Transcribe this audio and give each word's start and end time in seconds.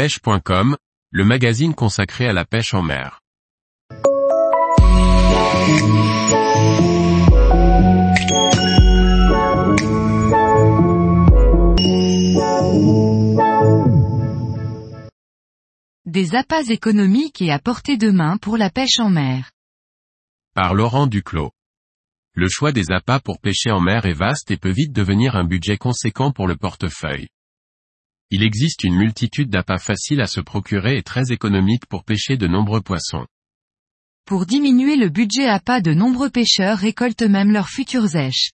pêche.com, 0.00 0.78
le 1.10 1.24
magazine 1.26 1.74
consacré 1.74 2.26
à 2.26 2.32
la 2.32 2.46
pêche 2.46 2.72
en 2.72 2.80
mer. 2.80 3.20
Des 16.06 16.34
appâts 16.34 16.70
économiques 16.70 17.42
et 17.42 17.50
à 17.50 17.58
portée 17.58 17.98
de 17.98 18.10
main 18.10 18.38
pour 18.38 18.56
la 18.56 18.70
pêche 18.70 19.00
en 19.00 19.10
mer. 19.10 19.50
Par 20.54 20.72
Laurent 20.72 21.08
Duclos. 21.08 21.50
Le 22.32 22.48
choix 22.48 22.72
des 22.72 22.90
appâts 22.90 23.20
pour 23.20 23.38
pêcher 23.38 23.70
en 23.70 23.80
mer 23.80 24.06
est 24.06 24.14
vaste 24.14 24.50
et 24.50 24.56
peut 24.56 24.72
vite 24.72 24.94
devenir 24.94 25.36
un 25.36 25.44
budget 25.44 25.76
conséquent 25.76 26.32
pour 26.32 26.48
le 26.48 26.56
portefeuille. 26.56 27.28
Il 28.32 28.44
existe 28.44 28.84
une 28.84 28.94
multitude 28.94 29.50
d'appâts 29.50 29.78
faciles 29.78 30.20
à 30.20 30.28
se 30.28 30.40
procurer 30.40 30.96
et 30.96 31.02
très 31.02 31.32
économiques 31.32 31.86
pour 31.86 32.04
pêcher 32.04 32.36
de 32.36 32.46
nombreux 32.46 32.80
poissons. 32.80 33.26
Pour 34.24 34.46
diminuer 34.46 34.94
le 34.94 35.08
budget 35.08 35.48
appât 35.48 35.80
de 35.80 35.92
nombreux 35.92 36.30
pêcheurs 36.30 36.78
récoltent 36.78 37.22
même 37.22 37.50
leurs 37.50 37.68
futures 37.68 38.14
èches. 38.14 38.52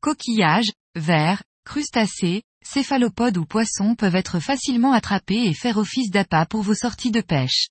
Coquillages, 0.00 0.72
vers, 0.96 1.44
crustacés, 1.64 2.42
céphalopodes 2.64 3.38
ou 3.38 3.44
poissons 3.44 3.94
peuvent 3.94 4.16
être 4.16 4.40
facilement 4.40 4.92
attrapés 4.92 5.44
et 5.44 5.54
faire 5.54 5.76
office 5.76 6.10
d'appât 6.10 6.46
pour 6.46 6.62
vos 6.62 6.74
sorties 6.74 7.12
de 7.12 7.20
pêche. 7.20 7.68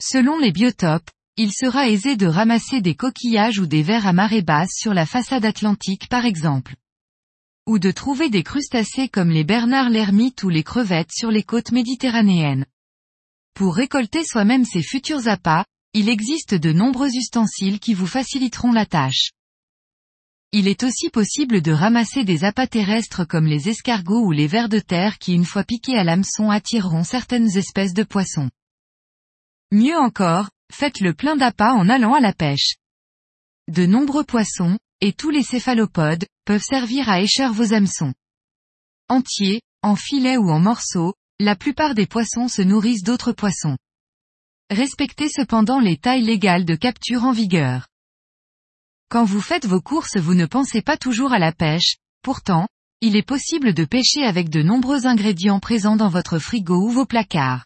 Selon 0.00 0.38
les 0.38 0.52
biotopes, 0.52 1.10
il 1.36 1.52
sera 1.52 1.88
aisé 1.88 2.16
de 2.16 2.26
ramasser 2.26 2.80
des 2.80 2.94
coquillages 2.94 3.58
ou 3.58 3.66
des 3.66 3.82
vers 3.82 4.06
à 4.06 4.14
marée 4.14 4.42
basse 4.42 4.72
sur 4.72 4.94
la 4.94 5.04
façade 5.04 5.44
atlantique 5.44 6.08
par 6.08 6.24
exemple. 6.24 6.76
Ou 7.68 7.78
de 7.78 7.90
trouver 7.90 8.30
des 8.30 8.42
crustacés 8.42 9.10
comme 9.10 9.28
les 9.28 9.44
bernards 9.44 9.90
l'ermite 9.90 10.42
ou 10.42 10.48
les 10.48 10.62
crevettes 10.64 11.12
sur 11.12 11.30
les 11.30 11.42
côtes 11.42 11.70
méditerranéennes. 11.70 12.64
Pour 13.52 13.76
récolter 13.76 14.24
soi-même 14.24 14.64
ces 14.64 14.80
futurs 14.82 15.28
appâts, 15.28 15.66
il 15.92 16.08
existe 16.08 16.54
de 16.54 16.72
nombreux 16.72 17.10
ustensiles 17.14 17.78
qui 17.78 17.92
vous 17.92 18.06
faciliteront 18.06 18.72
la 18.72 18.86
tâche. 18.86 19.32
Il 20.52 20.66
est 20.66 20.82
aussi 20.82 21.10
possible 21.10 21.60
de 21.60 21.72
ramasser 21.72 22.24
des 22.24 22.42
appâts 22.42 22.68
terrestres 22.68 23.26
comme 23.26 23.44
les 23.44 23.68
escargots 23.68 24.24
ou 24.24 24.32
les 24.32 24.46
vers 24.46 24.70
de 24.70 24.78
terre 24.78 25.18
qui 25.18 25.34
une 25.34 25.44
fois 25.44 25.62
piqués 25.62 25.98
à 25.98 26.04
l'hameçon 26.04 26.48
attireront 26.48 27.04
certaines 27.04 27.54
espèces 27.58 27.92
de 27.92 28.02
poissons. 28.02 28.48
Mieux 29.72 29.98
encore, 29.98 30.48
faites 30.72 31.00
le 31.00 31.12
plein 31.12 31.36
d'appâts 31.36 31.74
en 31.74 31.90
allant 31.90 32.14
à 32.14 32.20
la 32.20 32.32
pêche. 32.32 32.76
De 33.70 33.84
nombreux 33.84 34.24
poissons, 34.24 34.78
et 35.00 35.12
tous 35.12 35.30
les 35.30 35.42
céphalopodes, 35.42 36.26
peuvent 36.44 36.62
servir 36.62 37.08
à 37.08 37.20
écheur 37.20 37.52
vos 37.52 37.72
hameçons. 37.72 38.14
Entiers, 39.08 39.60
en 39.82 39.96
filets 39.96 40.36
ou 40.36 40.50
en 40.50 40.58
morceaux, 40.58 41.14
la 41.40 41.54
plupart 41.54 41.94
des 41.94 42.06
poissons 42.06 42.48
se 42.48 42.62
nourrissent 42.62 43.04
d'autres 43.04 43.32
poissons. 43.32 43.76
Respectez 44.70 45.28
cependant 45.28 45.80
les 45.80 45.96
tailles 45.96 46.24
légales 46.24 46.64
de 46.64 46.74
capture 46.74 47.24
en 47.24 47.32
vigueur. 47.32 47.88
Quand 49.08 49.24
vous 49.24 49.40
faites 49.40 49.66
vos 49.66 49.80
courses 49.80 50.16
vous 50.16 50.34
ne 50.34 50.46
pensez 50.46 50.82
pas 50.82 50.96
toujours 50.96 51.32
à 51.32 51.38
la 51.38 51.52
pêche, 51.52 51.96
pourtant, 52.22 52.68
il 53.00 53.16
est 53.16 53.22
possible 53.22 53.72
de 53.72 53.84
pêcher 53.84 54.24
avec 54.24 54.50
de 54.50 54.62
nombreux 54.62 55.06
ingrédients 55.06 55.60
présents 55.60 55.96
dans 55.96 56.08
votre 56.08 56.38
frigo 56.38 56.74
ou 56.74 56.90
vos 56.90 57.06
placards. 57.06 57.64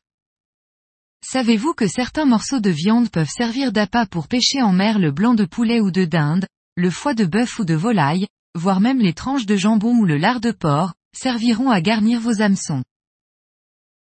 Savez-vous 1.25 1.73
que 1.73 1.87
certains 1.87 2.27
morceaux 2.27 2.61
de 2.61 2.71
viande 2.71 3.11
peuvent 3.11 3.31
servir 3.31 3.73
d'appât 3.73 4.07
pour 4.07 4.29
pêcher 4.29 4.61
en 4.61 4.73
mer 4.73 4.99
le 4.99 5.11
blanc 5.11 5.35
de 5.35 5.45
poulet 5.45 5.81
ou 5.81 5.91
de 5.91 6.05
dinde, 6.05 6.47
le 6.77 6.91
foie 6.91 7.15
de 7.15 7.25
bœuf 7.25 7.59
ou 7.59 7.65
de 7.65 7.75
volaille, 7.75 8.27
voire 8.55 8.81
même 8.81 9.01
les 9.01 9.13
tranches 9.13 9.47
de 9.47 9.57
jambon 9.57 9.95
ou 9.97 10.05
le 10.05 10.17
lard 10.17 10.41
de 10.41 10.53
porc, 10.53 10.95
serviront 11.15 11.71
à 11.71 11.81
garnir 11.81 12.21
vos 12.21 12.41
hameçons. 12.41 12.83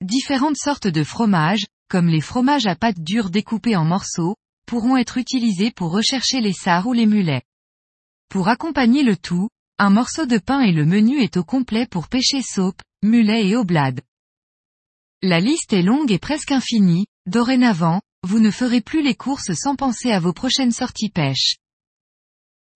Différentes 0.01 0.57
sortes 0.57 0.87
de 0.87 1.03
fromages, 1.03 1.65
comme 1.89 2.07
les 2.07 2.21
fromages 2.21 2.67
à 2.67 2.75
pâte 2.75 2.99
dure 2.99 3.29
découpés 3.29 3.75
en 3.75 3.85
morceaux, 3.85 4.35
pourront 4.65 4.97
être 4.97 5.17
utilisés 5.17 5.71
pour 5.71 5.91
rechercher 5.91 6.41
les 6.41 6.53
sards 6.53 6.87
ou 6.87 6.93
les 6.93 7.05
mulets. 7.05 7.43
Pour 8.29 8.49
accompagner 8.49 9.03
le 9.03 9.15
tout, 9.15 9.49
un 9.79 9.89
morceau 9.89 10.25
de 10.25 10.37
pain 10.37 10.59
et 10.61 10.73
le 10.73 10.85
menu 10.85 11.21
est 11.21 11.37
au 11.37 11.43
complet 11.43 11.85
pour 11.85 12.09
pêcher 12.09 12.41
saupe, 12.41 12.81
mulet 13.01 13.47
et 13.47 13.55
oblade. 13.55 14.01
La 15.21 15.39
liste 15.39 15.71
est 15.71 15.81
longue 15.81 16.11
et 16.11 16.19
presque 16.19 16.51
infinie, 16.51 17.05
dorénavant, 17.25 18.01
vous 18.23 18.39
ne 18.39 18.51
ferez 18.51 18.81
plus 18.81 19.01
les 19.01 19.15
courses 19.15 19.53
sans 19.53 19.75
penser 19.75 20.11
à 20.11 20.19
vos 20.19 20.33
prochaines 20.33 20.71
sorties 20.71 21.09
pêche. 21.09 21.57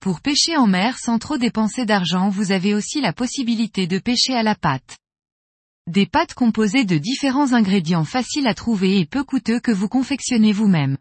Pour 0.01 0.19
pêcher 0.19 0.57
en 0.57 0.65
mer 0.65 0.97
sans 0.97 1.19
trop 1.19 1.37
dépenser 1.37 1.85
d'argent 1.85 2.29
vous 2.29 2.51
avez 2.51 2.73
aussi 2.73 3.01
la 3.01 3.13
possibilité 3.13 3.85
de 3.85 3.99
pêcher 3.99 4.33
à 4.33 4.41
la 4.41 4.55
pâte. 4.55 4.97
Des 5.85 6.07
pâtes 6.07 6.33
composées 6.33 6.85
de 6.85 6.97
différents 6.97 7.53
ingrédients 7.53 8.03
faciles 8.03 8.47
à 8.47 8.55
trouver 8.55 8.99
et 8.99 9.05
peu 9.05 9.23
coûteux 9.23 9.59
que 9.59 9.71
vous 9.71 9.87
confectionnez 9.87 10.53
vous-même. 10.53 10.97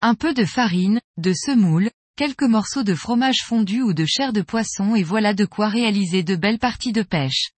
Un 0.00 0.14
peu 0.14 0.32
de 0.32 0.44
farine, 0.44 1.00
de 1.16 1.32
semoule, 1.32 1.90
quelques 2.14 2.44
morceaux 2.44 2.84
de 2.84 2.94
fromage 2.94 3.42
fondu 3.44 3.82
ou 3.82 3.94
de 3.94 4.06
chair 4.06 4.32
de 4.32 4.42
poisson 4.42 4.94
et 4.94 5.02
voilà 5.02 5.34
de 5.34 5.44
quoi 5.44 5.68
réaliser 5.68 6.22
de 6.22 6.36
belles 6.36 6.60
parties 6.60 6.92
de 6.92 7.02
pêche. 7.02 7.50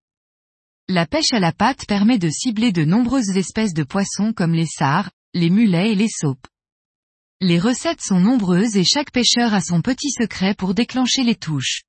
La 0.88 1.04
pêche 1.04 1.32
à 1.32 1.38
la 1.38 1.52
pâte 1.52 1.84
permet 1.86 2.18
de 2.18 2.30
cibler 2.30 2.72
de 2.72 2.86
nombreuses 2.86 3.36
espèces 3.36 3.74
de 3.74 3.84
poissons 3.84 4.32
comme 4.32 4.54
les 4.54 4.66
sards, 4.66 5.10
les 5.34 5.50
mulets 5.50 5.92
et 5.92 5.94
les 5.94 6.08
saupes. 6.08 6.46
Les 7.40 7.58
recettes 7.58 8.00
sont 8.00 8.20
nombreuses 8.20 8.76
et 8.76 8.84
chaque 8.84 9.10
pêcheur 9.10 9.54
a 9.54 9.60
son 9.60 9.82
petit 9.82 10.10
secret 10.10 10.54
pour 10.54 10.74
déclencher 10.74 11.24
les 11.24 11.34
touches. 11.34 11.82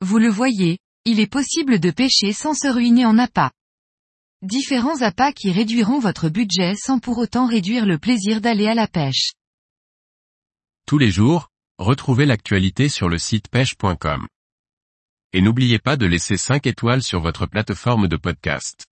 Vous 0.00 0.18
le 0.18 0.28
voyez, 0.28 0.78
il 1.04 1.20
est 1.20 1.30
possible 1.30 1.78
de 1.78 1.90
pêcher 1.90 2.32
sans 2.32 2.54
se 2.54 2.66
ruiner 2.66 3.06
en 3.06 3.18
appât. 3.18 3.52
Différents 4.42 5.00
appâts 5.02 5.32
qui 5.32 5.50
réduiront 5.50 5.98
votre 5.98 6.28
budget 6.28 6.74
sans 6.76 6.98
pour 6.98 7.18
autant 7.18 7.46
réduire 7.46 7.86
le 7.86 7.98
plaisir 7.98 8.40
d'aller 8.40 8.66
à 8.66 8.74
la 8.74 8.86
pêche. 8.86 9.32
Tous 10.86 10.98
les 10.98 11.10
jours, 11.10 11.48
retrouvez 11.78 12.26
l'actualité 12.26 12.88
sur 12.88 13.08
le 13.08 13.18
site 13.18 13.48
pêche.com. 13.48 14.26
Et 15.32 15.40
n'oubliez 15.40 15.78
pas 15.78 15.96
de 15.96 16.06
laisser 16.06 16.36
5 16.36 16.66
étoiles 16.66 17.02
sur 17.02 17.20
votre 17.20 17.46
plateforme 17.46 18.08
de 18.08 18.16
podcast. 18.16 18.86